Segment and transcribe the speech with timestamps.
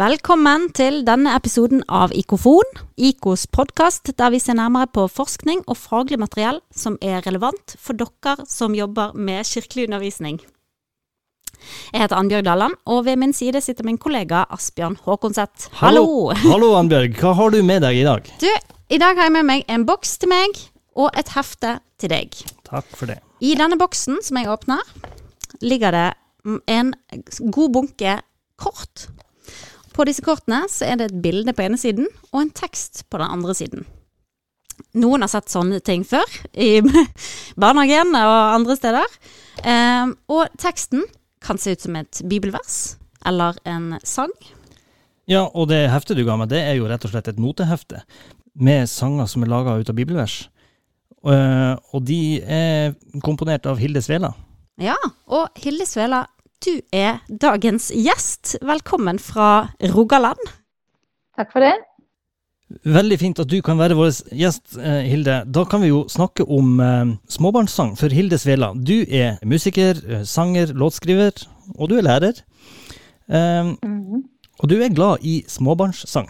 [0.00, 2.64] Velkommen til denne episoden av Ikofon,
[2.96, 7.98] IKOs podkast der vi ser nærmere på forskning og faglig materiell som er relevant for
[7.98, 10.38] dere som jobber med kirkelig undervisning.
[11.90, 15.68] Jeg heter Annbjørg Dalland, og ved min side sitter min kollega Asbjørn Håkonseth.
[15.82, 16.32] Hallo!
[16.46, 17.20] Hallo, Annbjørg.
[17.20, 18.34] Hva har du med deg i dag?
[18.40, 18.50] Du,
[18.88, 20.64] i dag har jeg med meg en boks til meg
[20.96, 22.40] og et hefte til deg.
[22.70, 23.20] Takk for det.
[23.44, 24.80] I denne boksen som jeg åpner,
[25.60, 26.10] ligger det
[26.72, 26.94] en
[27.52, 28.22] god bunke
[28.56, 29.10] kort
[30.00, 33.20] på disse kortene så er det et bilde på ene siden og en tekst på
[33.20, 33.84] den andre siden.
[34.96, 36.24] Noen har sett sånne ting før,
[36.56, 36.80] i
[37.60, 39.18] barnehagen og andre steder.
[39.60, 41.04] Um, og teksten
[41.44, 42.96] kan se ut som et bibelvers
[43.28, 44.32] eller en sang.
[45.28, 48.00] Ja, og det heftet du ga meg, det er jo rett og slett et notehefte
[48.56, 50.42] med sanger som er laga ut av bibelvers.
[51.20, 54.32] Uh, og de er komponert av Hilde Svela.
[54.80, 54.96] Ja,
[55.28, 56.24] og Hilde Svela
[56.64, 58.58] du er dagens gjest.
[58.60, 60.40] Velkommen fra Rogaland.
[61.38, 61.72] Takk for det.
[62.86, 65.40] Veldig fint at du kan være vår gjest, eh, Hilde.
[65.48, 68.74] Da kan vi jo snakke om eh, småbarnssang for Hilde Svela.
[68.74, 71.32] Du er musiker, eh, sanger, låtskriver,
[71.78, 72.44] og du er lærer.
[73.26, 74.22] Um, mm -hmm.
[74.60, 76.28] Og du er glad i småbarnssang.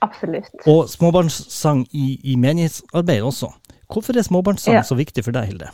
[0.00, 0.66] Absolutt.
[0.66, 3.52] Og småbarnssang i, i menighetsarbeid også.
[3.92, 4.82] Hvorfor er småbarnssang ja.
[4.82, 5.70] så viktig for deg, Hilde?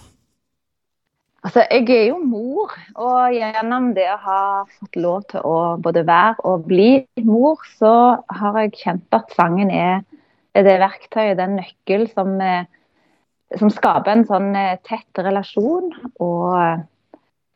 [1.42, 4.42] Altså, jeg er jo mor, og gjennom det å ha
[4.76, 7.94] fått lov til å både være og bli mor, så
[8.30, 10.04] har jeg kjent at sangen er,
[10.54, 12.68] det verktøyet, den nøkkel som, eh,
[13.58, 15.90] som, skaper en sånn eh, tett relasjon.
[16.22, 16.54] Og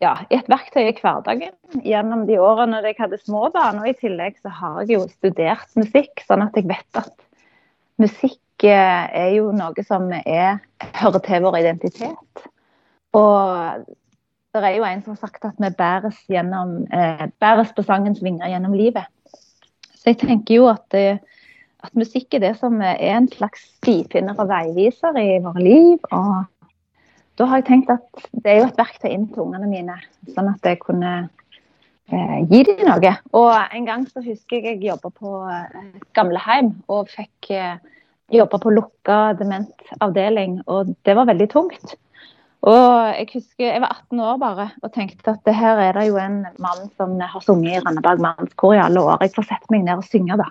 [0.03, 1.55] ja, et verktøy i hverdagen
[1.87, 3.85] gjennom de årene jeg hadde små barn.
[3.85, 7.15] Og i tillegg så har jeg jo studert musikk, sånn at jeg vet at
[8.03, 10.59] musikk eh, er jo noe som er,
[11.05, 12.49] hører til vår identitet.
[13.17, 13.87] Og
[14.57, 18.23] det er jo en som har sagt at vi bæres, gjennom, eh, bæres på sangens
[18.25, 19.05] vinger gjennom livet.
[19.95, 24.49] Så jeg tenker jo at, at, musikk er det som er en slags stifinner og
[24.49, 25.99] veiviser i våre liv.
[26.13, 26.45] Og
[27.39, 29.99] da har jeg tenkt at det er jo et verktøy inn til ungene mine,
[30.33, 31.13] sånn at jeg kunne
[32.13, 33.13] eh, gi dem noe.
[33.37, 37.77] Og en gang så husker jeg jeg jobba på et gamleheim og fikk eh,
[38.33, 41.97] jobba på lukka dementavdeling, og det var veldig tungt.
[42.67, 46.09] Og Jeg husker jeg var 18 år bare og tenkte at det her er det
[46.09, 49.23] jo en mann som har sunget i Randaberg mannskor i alle år.
[49.23, 50.49] Jeg får sette meg ned og synge, da.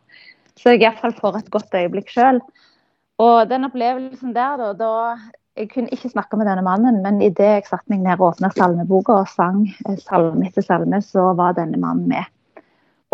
[0.56, 2.40] Så jeg iallfall får et godt øyeblikk sjøl.
[3.20, 4.94] Og den opplevelsen der, da, da
[5.56, 8.50] Jeg kunne ikke snakke med denne mannen, men idet jeg satte meg ned og åpna
[8.52, 12.28] salmeboka og sang eh, salme etter salme, så var denne mannen med.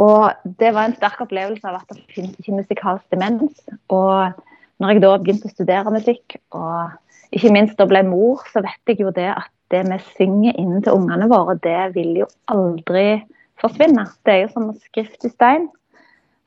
[0.02, 3.62] Og det var en sterk opplevelse av at det finnes ikke musikalsk demens.
[3.94, 4.34] Og
[4.82, 6.98] når jeg da begynte å studere musikk og
[7.32, 10.82] ikke minst da ble mor, så vet jeg jo det at det vi synger inn
[10.84, 13.22] til ungene våre, det vil jo aldri
[13.62, 14.04] forsvinne.
[14.26, 15.70] Det er jo som skrift i stein.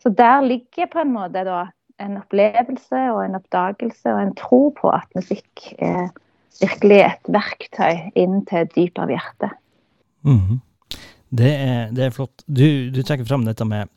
[0.02, 1.62] Så der ligger på en måte da
[2.02, 6.10] en opplevelse og en oppdagelse og en tro på at musikk er
[6.60, 9.50] virkelig et verktøy inn til dypet av hjertet.
[10.22, 10.58] Mm -hmm.
[11.30, 12.42] det, er, det, er, flott.
[12.46, 13.88] Du, du trekker fram dette med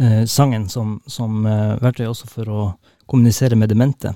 [0.00, 2.72] eh, sangen som, som eh, verktøy også for å
[3.06, 4.14] kommunisere med demente.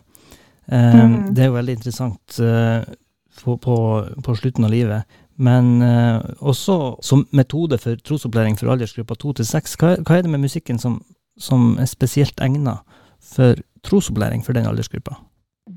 [0.69, 1.35] Mm.
[1.35, 2.85] Det er jo veldig interessant uh,
[3.41, 3.77] på, på,
[4.25, 5.21] på, slutten av livet.
[5.37, 9.79] Men uh, også som metode for trosopplæring for aldersgruppa to til seks.
[9.81, 11.01] Hva, hva, er det med musikken som,
[11.39, 12.85] som er spesielt egnet
[13.25, 15.17] for trosopplæring for den aldersgruppa?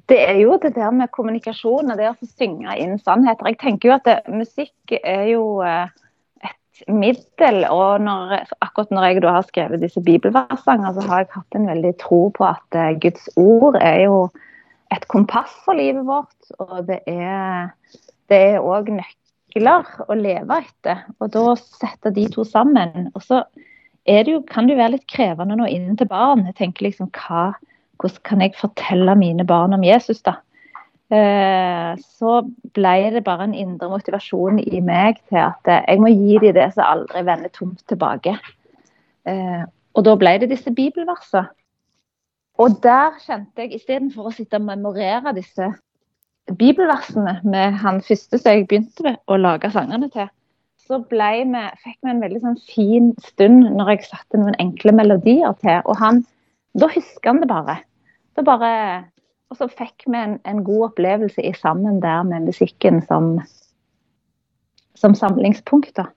[0.09, 3.51] Det er jo det der med kommunikasjon og det å synge inn sannheter.
[3.51, 7.65] Jeg tenker jo at det, musikk er jo et middel.
[7.67, 11.67] Og når, akkurat når jeg da har skrevet disse bibelversene, så har jeg hatt en
[11.71, 14.23] veldig tro på at Guds ord er jo
[14.91, 16.53] et kompass for livet vårt.
[16.59, 21.05] Og det er òg nøkler å leve etter.
[21.19, 23.09] Og da sette de to sammen.
[23.15, 23.43] Og så
[24.07, 26.47] det jo, kan det jo være litt krevende nå inn til barn.
[26.49, 27.51] Jeg tenker liksom hva,
[28.01, 30.39] Hvordan kan jeg fortelle mine barn om Jesus, da?
[31.11, 32.31] Eh, så
[32.73, 36.69] ble det bare en indre motivasjon i meg til at jeg må gi dem det
[36.73, 38.33] som aldri vender tomt tilbake.
[39.29, 39.63] Eh,
[39.93, 41.51] og da ble det disse bibelversene.
[42.61, 45.71] Og der kjente jeg, istedenfor å sitte og memorere disse
[46.59, 50.27] bibelversene med han første som jeg begynte med å lage sangene til,
[50.81, 55.53] så vi, fikk vi en veldig sånn fin stund når jeg satte noen enkle melodier
[55.61, 55.79] til.
[55.85, 56.23] Og han,
[56.77, 57.77] da husker han det bare.
[58.45, 58.71] bare
[59.51, 63.33] og så fikk vi en, en, god opplevelse i sammen der med musikken som,
[64.95, 65.91] som samlingspunkt.
[65.97, 66.07] da.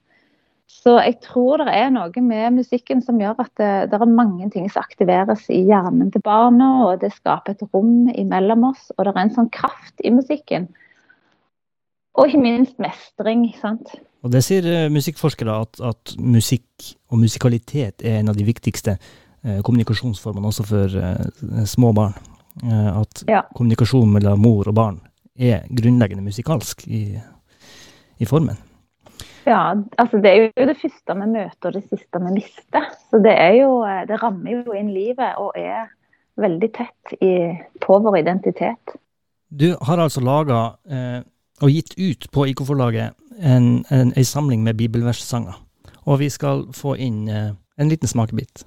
[0.71, 4.49] Så jeg tror det er noe med musikken som gjør at det, det, er mange
[4.53, 9.05] ting som aktiveres i hjernen til barna, og det skaper et rom imellom oss, og
[9.07, 10.69] det er en sånn kraft i musikken.
[12.15, 13.47] Og ikke minst mestring.
[13.61, 13.95] sant?
[14.25, 18.97] Og det sier uh, musikkforskere at, at, musikk og musikalitet er en av de viktigste
[18.97, 22.17] uh, kommunikasjonsformene også for uh, små barn.
[22.55, 23.41] at ja.
[23.51, 25.01] kommunikasjon mellom mor og barn
[25.35, 27.19] er grunnleggende musikalsk i,
[28.23, 28.55] i formen.
[29.45, 32.89] Ja, altså det er jo det første vi møter og det siste vi mister.
[33.11, 35.91] Så det er jo Det rammer jo inn livet og er
[36.41, 38.97] veldig tett i, på vår identitet.
[39.51, 41.21] Du har altså laga eh,
[41.63, 45.55] og gitt ut på IK-forlaget en, samling med bibelverssanger.
[46.05, 48.65] Og vi skal få inn eh, en liten smakebit.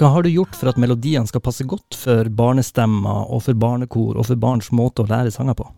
[0.00, 4.16] Hva har du gjort for at melodiene skal passe godt for barnestemmer og for barnekor
[4.16, 5.68] og for barns måte å lære sanger på?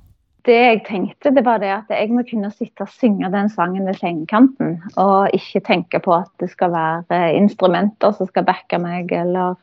[0.42, 3.86] Det jeg tenkte, det var det at jeg må kunne sitte og synge den sangen
[3.86, 4.80] ved sengekanten.
[4.98, 9.54] Og ikke tenke på at det skal være instrumenter som skal backe meg, eller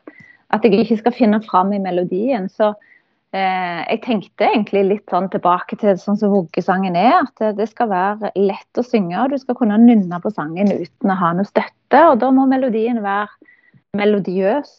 [0.50, 2.48] at jeg ikke skal finne fram i melodien.
[2.48, 2.70] Så
[3.36, 7.26] eh, jeg tenkte egentlig litt sånn tilbake til sånn som voggesangen er.
[7.26, 11.12] At det skal være lett å synge, og du skal kunne nynne på sangen uten
[11.12, 12.04] å ha noe støtte.
[12.08, 13.28] Og da må melodien være
[14.00, 14.72] melodiøs,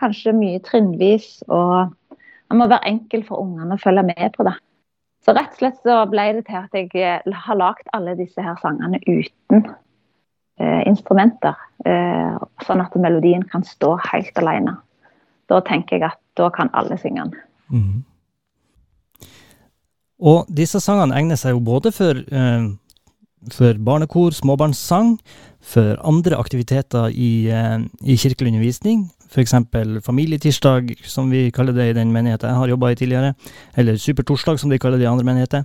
[0.00, 1.42] kanskje mye trinnvis.
[1.52, 4.56] Og den må være enkel for ungene å følge med på det.
[5.22, 8.42] Så rett og slett så ble det til at jeg eh, har lagd alle disse
[8.42, 9.66] her sangene uten
[10.58, 11.58] eh, instrumenter.
[11.86, 14.76] Eh, sånn at melodien kan stå helt alene.
[15.50, 17.38] Da tenker jeg at da kan alle synge den.
[17.70, 18.02] Mm.
[20.22, 22.70] Og disse sangene egner seg jo både for eh,
[23.50, 25.16] for barnekor, småbarnssang,
[25.62, 29.54] for andre aktiviteter i, eh, i kirkelig undervisning, f.eks.
[30.04, 33.34] familietirsdag, som vi kaller det i den menigheten jeg har jobba i tidligere,
[33.76, 35.64] eller supertorsdag, som de kaller det i andre menigheter,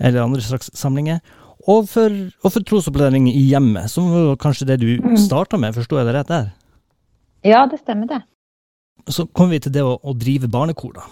[0.00, 1.20] eller andre slags samlinger.
[1.68, 2.12] Og for,
[2.44, 5.16] og for trosopplæring i hjemmet, som var kanskje det du mm.
[5.20, 6.50] starta med, forsto jeg det rett der?
[7.44, 8.20] Ja, det stemmer det.
[9.08, 11.08] Så kommer vi til det å, å drive barnekor, da.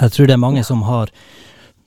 [0.00, 1.12] Jeg tror det er mange som har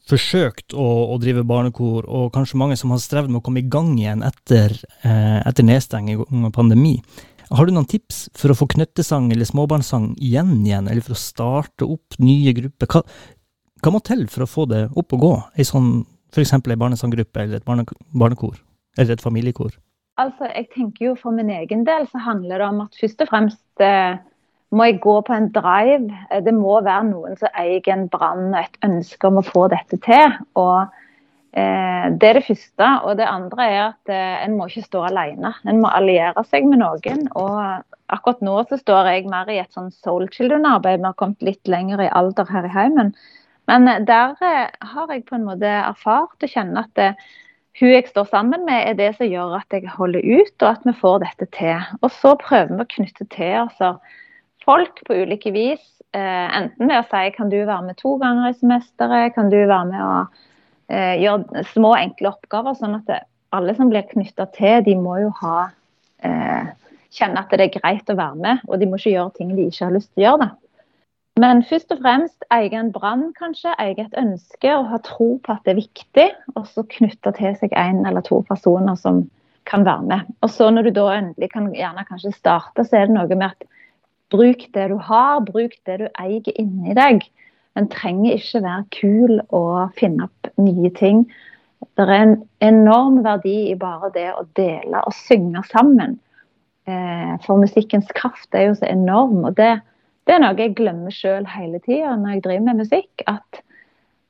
[0.09, 3.69] forsøkt å, å, drive barnekor, og kanskje mange som har strevd med å komme i
[3.69, 6.99] gang igjen etter, eh, etter nedstenging og pandemi.
[7.53, 11.21] Har du noen tips for å få knøttesang eller småbarnssang igjen igjen, eller for å
[11.21, 12.89] starte opp nye grupper?
[12.89, 13.03] Hva,
[13.85, 16.55] hva må til for å få det opp og gå, ei sånn f.eks.
[16.57, 18.57] ei barnesanggruppe eller et barne, barnekor,
[18.97, 19.75] eller et familiekor?
[20.21, 23.29] Altså, jeg tenker jo For min egen del så handler det om at først og
[23.29, 24.15] fremst eh,
[24.75, 26.07] må jeg gå på en drive.
[26.31, 29.67] Eh, det må være noen som eier en brann og et ønske om å få
[29.73, 30.37] dette til.
[30.59, 30.87] Og
[31.55, 32.87] Det er det første.
[33.07, 35.53] Og det andre er at eh, en må ikke stå alene.
[35.63, 37.27] En må alliere seg med noen.
[37.31, 37.55] og
[38.13, 40.99] Akkurat nå så står jeg mer i et sånn Soul Children-arbeid.
[41.01, 43.15] Vi har kommet litt lenger i alder her i heimen.
[43.71, 47.09] Men eh, der eh, har jeg på en måte erfart å kjenne at det,
[47.79, 50.85] hun jeg står sammen med, er det som gjør at jeg holder ut, og at
[50.87, 51.89] vi får dette til.
[52.01, 53.95] Og så prøver vi å knytte til altså,
[54.63, 55.83] folk på ulike vis.
[56.15, 59.57] Eh, enten ved å si kan du være med to ganger i semesteret, kan du
[59.63, 60.19] være med å
[60.91, 62.77] eh, gjøre små, enkle oppgaver.
[62.79, 63.21] Sånn at det,
[63.55, 65.69] alle som blir knytta til, de må jo ha
[66.25, 66.73] eh,
[67.15, 68.63] kjenne at det er greit å være med.
[68.69, 70.47] Og de må ikke gjøre ting de ikke har lyst til å gjøre.
[70.47, 70.51] Da.
[71.43, 73.73] Men først og fremst eie en brann, kanskje.
[73.81, 76.27] Eie et ønske og ha tro på at det er viktig.
[76.55, 79.25] Og så knytte til seg en eller to personer som
[79.65, 80.33] kan være med.
[80.45, 83.49] Og så når du da endelig kan gjerne kanskje starte, så er det noe med
[83.49, 83.65] at
[84.33, 87.25] Bruk det du har, bruk det du eier inni deg.
[87.75, 91.25] En trenger ikke være kul og finne opp nye ting.
[91.95, 96.15] Det er en enorm verdi i bare det å dele og synge sammen.
[96.87, 99.43] Eh, for musikkens kraft er jo så enorm.
[99.43, 99.79] og det,
[100.27, 103.25] det er noe jeg glemmer sjøl hele tida når jeg driver med musikk.
[103.27, 103.61] At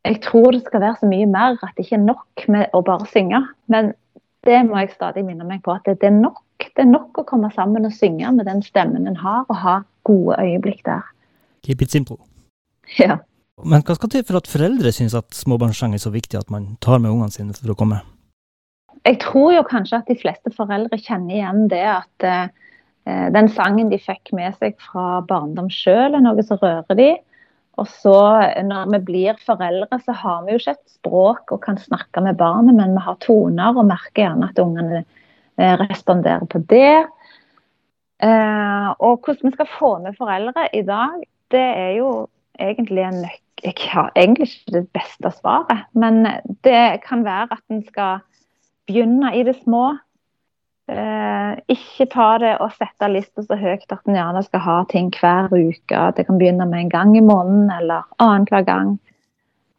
[0.06, 1.60] jeg tror det skal være så mye mer.
[1.62, 3.44] At det ikke er nok med å bare synge.
[3.68, 3.94] Men
[4.46, 5.74] det må jeg stadig minne meg på.
[5.76, 6.42] At det, er nok.
[6.66, 9.80] Det er nok å komme sammen og synge med den stemmen en har, og ha
[10.08, 11.06] gode øyeblikk der.
[11.66, 12.18] Keep it simple.
[13.00, 13.18] Ja.
[13.64, 16.74] Men hva skal til for at foreldre syns at småbarnssang er så viktig at man
[16.84, 18.02] tar med ungene sine for å komme?
[19.06, 22.50] Jeg tror jo kanskje at de fleste foreldre kjenner igjen det at eh,
[23.32, 27.10] den sangen de fikk med seg fra barndom sjøl, er noe som rører de.
[27.80, 28.18] Og så
[28.66, 32.40] når vi blir foreldre, så har vi jo ikke et språk og kan snakke med
[32.40, 36.96] barnet, men vi har toner og merker gjerne at ungene eh, responderer på det.
[38.24, 41.20] Eh, og hvordan vi skal få med foreldre i dag,
[41.52, 42.10] det er jo
[42.60, 43.06] egentlig
[43.64, 46.28] Jeg har egentlig ikke det beste svaret, men
[46.64, 48.20] det kan være at en skal
[48.88, 49.98] begynne i det små.
[50.88, 55.10] Eh, ikke ta det og sette lista så høyt at en gjerne skal ha ting
[55.10, 56.02] hver uke.
[56.18, 59.00] Det kan begynne med en gang i måneden eller annenhver gang.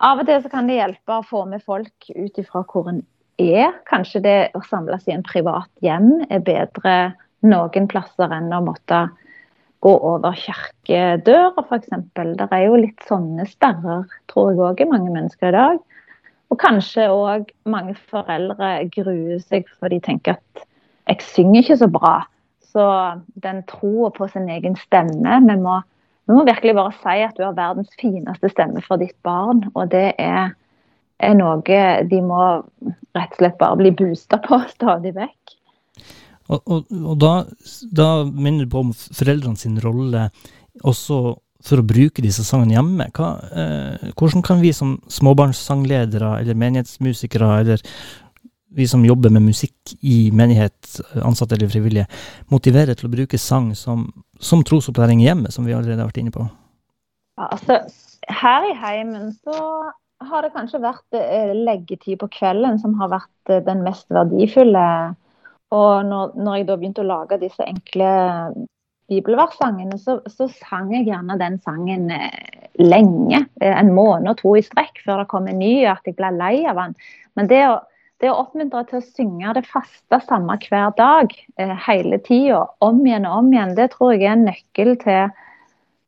[0.02, 3.04] Av og til så kan det hjelpe å få med folk ut ifra hvor en
[3.38, 3.70] er.
[3.88, 6.96] Kanskje det å samles i en privat hjem er bedre
[7.46, 9.06] noen plasser enn å måtte
[9.84, 11.90] gå over kirkedøra f.eks.
[12.16, 15.82] Det er jo litt sånne sperrer, tror jeg òg, i mange mennesker i dag.
[16.52, 20.66] Og kanskje òg mange foreldre gruer seg for de tenker at
[21.06, 22.14] jeg synger ikke så bra.
[22.66, 22.86] Så
[23.42, 25.80] den troa på sin egen stemme vi må,
[26.26, 29.64] vi må, virkelig bare si at du har verdens fineste stemme for ditt barn.
[29.74, 30.54] Og det er,
[31.18, 32.42] er noe de må
[33.16, 35.55] rett og slett bare bli boosta på stadig vekk.
[36.52, 37.32] Og, og, og da,
[37.90, 40.28] da, minner du på om foreldrene sin rolle
[40.86, 41.18] også
[41.66, 43.08] for å bruke disse sangene hjemme.
[43.16, 47.82] Hva, eh, hvordan kan vi som småbarnssangledere eller menighetsmusikere eller
[48.76, 52.06] vi som jobber med musikk i menighet, ansatte eller frivillige,
[52.52, 54.04] motivere til å bruke sang som,
[54.42, 56.44] som trosopplæring hjemme, som vi allerede har vært inne på?
[57.40, 57.80] Altså,
[58.28, 59.56] her i heimen så
[60.26, 64.86] har det kanskje vært eh, leggetid på kvelden som har vært eh, den mest verdifulle
[65.74, 68.10] og når, når, jeg da begynte å lage disse enkle
[69.10, 73.44] bibelverssangene, så, så, sang jeg gjerne den sangen eh, lenge.
[73.60, 76.18] Eh, en måned og to i strekk før det kom en ny, og at jeg
[76.18, 76.96] ble lei av den.
[77.38, 77.76] Men det å,
[78.22, 83.02] det å oppmuntre til å synge det faste samme hver dag, eh, hele tida, om
[83.06, 85.34] igjen og om igjen, det tror jeg er en nøkkel til,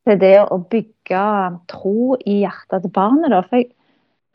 [0.07, 1.25] til det å bygge
[1.71, 3.31] tro i hjertet til barnet.
[3.35, 3.43] Da.
[3.47, 3.73] For jeg,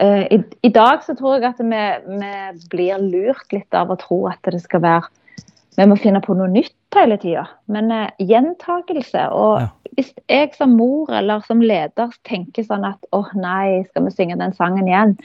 [0.03, 1.83] i, i, dag så tror jeg at vi,
[2.19, 2.31] vi,
[2.71, 5.11] blir lurt litt av å tro at det skal være
[5.77, 7.47] Vi må finne på noe nytt hele tida.
[7.65, 9.23] Men uh, gjentakelse.
[9.33, 9.69] Og ja.
[9.97, 14.13] hvis jeg som mor eller som leder tenker sånn at åh oh, nei, skal vi
[14.13, 15.15] synge den sangen igjen?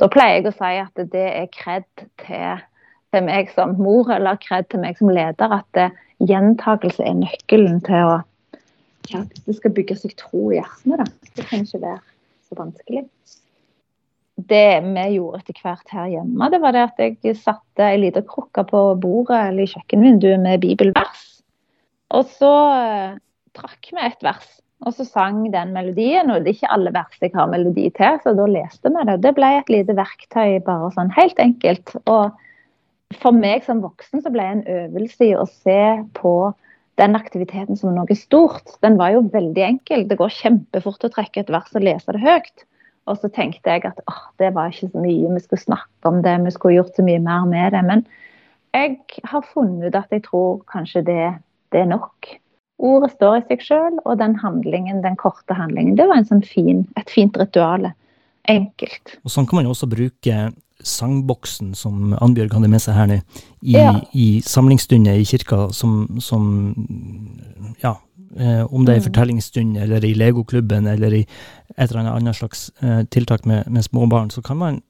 [0.00, 1.84] Da pleier jeg å si at det er kred
[2.24, 2.64] til,
[3.12, 5.58] til meg som mor eller kred til meg som leder.
[5.60, 5.92] At uh,
[6.24, 8.16] gjentakelse er nøkkelen til å
[9.08, 11.00] ja, det skal bygge seg tro i hjertene.
[11.00, 11.32] da.
[11.36, 12.00] Det kan ikke være
[12.48, 13.04] så vanskelig
[14.38, 18.22] det vi gjorde etter hvert her hjemme, det var det at jeg satte ei lita
[18.22, 21.24] krukke på bordet eller i kjøkkenvinduet med bibelvers.
[22.14, 23.18] Og så uh,
[23.58, 24.46] trakk vi et vers,
[24.86, 26.30] og så sang den melodien.
[26.30, 29.18] Og det er ikke alle vers jeg har melodi til, så da leste vi det.
[29.26, 31.96] Det ble et lite verktøy, bare sånn helt enkelt.
[32.06, 35.82] Og for meg som voksen så ble det en øvelse i å se
[36.16, 36.34] på
[36.98, 38.78] den aktiviteten som noe stort.
[38.86, 40.06] Den var jo veldig enkel.
[40.08, 42.68] Det går kjempefort å trekke et vers og lese det høyt.
[43.08, 46.20] Og så tenkte jeg at oh, det var ikke så mye, vi skulle snakke om
[46.24, 47.84] det, vi skulle gjort så mye mer med det.
[47.86, 48.04] Men
[48.76, 51.24] jeg har funnet ut at jeg tror kanskje det,
[51.72, 52.30] det er nok.
[52.78, 56.84] Ordet står i seg sjøl, og den handlingen, den korte handlingen, det var sånn fin,
[57.00, 57.90] et fint ritual.
[58.48, 59.18] Enkelt.
[59.26, 60.36] Og Sånn kan man jo også bruke
[60.86, 63.18] sangboksen som Annbjørg hadde med seg her nå,
[63.60, 63.96] i, ja.
[64.14, 66.46] i samlingsstunder i kirka, som, som
[67.82, 67.96] ja,
[68.36, 69.06] Eh, om det er i mm.
[69.08, 71.22] fortellingsstund eller i legoklubben eller i
[71.78, 74.80] et eller annet slags eh, tiltak med, med småbarn, så kan man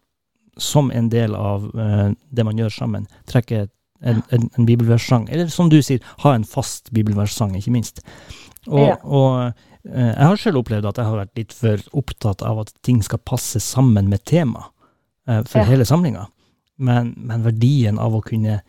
[0.58, 3.68] som en del av eh, det man gjør sammen, trekke
[4.00, 5.28] en, en, en bibelverssang.
[5.30, 8.02] Eller som du sier, ha en fast bibelverssang, ikke minst.
[8.66, 8.96] Og, ja.
[9.04, 9.28] og
[9.88, 13.00] eh, jeg har selv opplevd at jeg har vært litt for opptatt av at ting
[13.04, 14.66] skal passe sammen med tema
[15.28, 15.68] eh, for ja.
[15.70, 16.26] hele samlinga.
[16.78, 18.60] Men, men, verdien av å kunne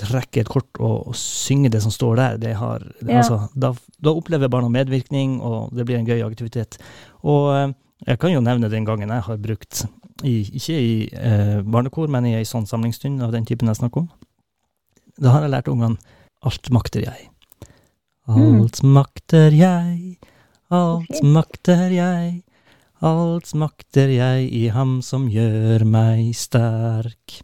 [0.00, 3.20] trekke et kort og, og, synge det som står der, det har, det, ja.
[3.20, 6.78] altså, da, da, opplever barna medvirkning, og det blir en gøy aktivitet.
[7.22, 7.74] Og eh,
[8.08, 9.84] jeg kan jo nevne den gangen jeg har brukt,
[10.24, 14.04] i, ikke i eh, barnekor, men i ei sånn samlingsstund av den typen jeg snakker
[14.04, 14.08] om.
[15.20, 16.00] Da har jeg lært ungene
[16.42, 17.28] alt makter jeg.
[18.32, 18.90] Alt mm.
[18.94, 20.16] makter jeg,
[20.72, 22.40] alt makter jeg.
[23.02, 27.40] Alt makter jeg i ham som gjør meg sterk.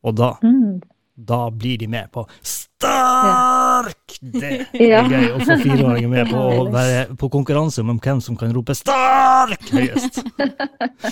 [0.00, 0.80] Og da mm
[1.26, 4.16] da blir de med på Stark!
[4.20, 8.38] Det er gøy å få fireåringer med på å være på konkurranse om hvem som
[8.40, 10.22] kan rope Stark høyest.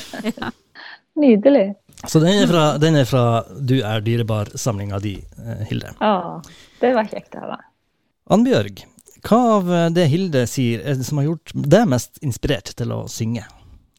[1.23, 1.67] Nydelig.
[2.07, 3.25] Så den er fra, den er fra
[3.59, 5.93] Du er dyrebar-samlinga di, eh, Hilde.
[5.99, 6.39] Ja,
[6.81, 7.59] det var kjekt å høre.
[8.31, 8.85] Annbjørg,
[9.27, 13.03] hva av det Hilde sier er det som har gjort deg mest inspirert til å
[13.11, 13.45] synge?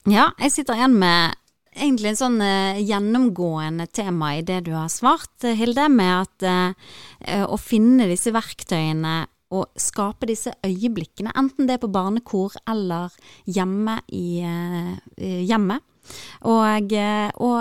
[0.08, 1.36] Ja, jeg sitter igjen med
[1.80, 6.46] egentlig en sånn uh, gjennomgående tema i det du har svart, uh, Hilde, med at
[6.46, 13.10] uh, å finne disse verktøyene og skape disse øyeblikkene, enten det er på barnekor eller
[13.50, 14.44] hjemme i
[15.18, 15.82] hjemmet.
[16.46, 16.94] Og,
[17.42, 17.56] og,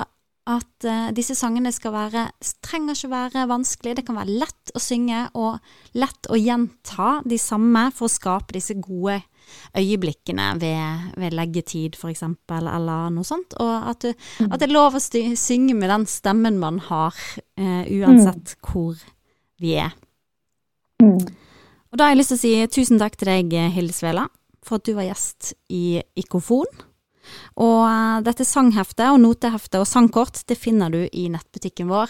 [0.48, 2.24] at eh, disse sangene skal være
[2.64, 3.98] trenger ikke være vanskelig.
[3.98, 5.58] Det kan være lett å synge og
[5.98, 9.20] lett å gjenta de samme for å skape disse gode
[9.76, 13.54] øyeblikkene ved, ved leggetid, for eksempel, eller noe sånt.
[13.60, 14.52] Og at, du, Mm.
[14.52, 17.14] at det er lov å synge med den stemmen man har,
[17.56, 18.96] eh, uansett hvor
[19.60, 19.92] vi er.
[21.02, 21.18] Mm.
[21.90, 24.28] Og da har jeg lyst til å si tusen takk til deg, Hilde Svela,
[24.62, 26.66] for at du var gjest i Ikofon.
[27.56, 32.08] Og eh, dette sangheftet og noteheftet og sangkort, det finner du i nettbutikken vår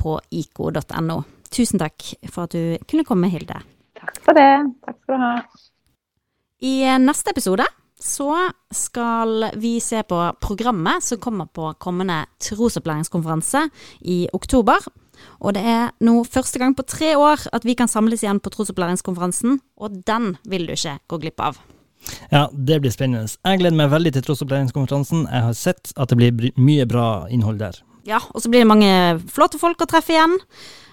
[0.00, 1.22] på iko.no.
[1.54, 2.02] Tusen takk
[2.32, 3.60] for at du kunne komme, Hilde.
[4.00, 4.50] Takk for det.
[4.84, 5.34] Takk skal du ha.
[6.64, 7.66] I neste episode
[8.00, 8.30] så
[8.72, 13.66] skal vi se på programmet som kommer på kommende trosopplæringskonferanse
[14.00, 14.80] i oktober.
[15.44, 18.52] Og det er nå første gang på tre år at vi kan samles igjen på
[18.54, 21.60] trosopplæringskonferansen, og den vil du ikke gå glipp av.
[22.32, 23.28] Ja, det blir spennende.
[23.44, 25.26] Jeg gleder meg veldig til trosopplæringskonferansen.
[25.28, 27.80] Jeg har sett at det blir mye bra innhold der.
[28.04, 28.90] Ja, og så blir det mange
[29.32, 30.36] flotte folk å treffe igjen.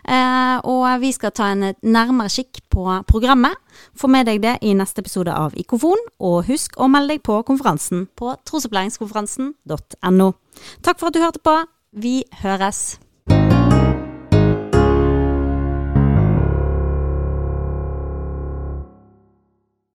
[0.02, 3.60] Eh, og vi skal ta en nærmere kikk på programmet.
[3.98, 7.42] Få med deg det i neste episode av Ikofon, og husk å melde deg på
[7.48, 10.34] konferansen på trosopplæringskonferansen.no.
[10.82, 11.60] Takk for at du hørte på.
[11.92, 13.02] Vi høres.